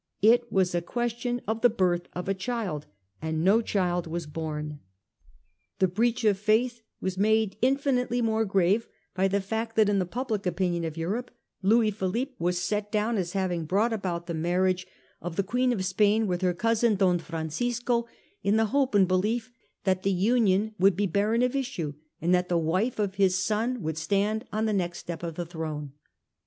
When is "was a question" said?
0.51-1.41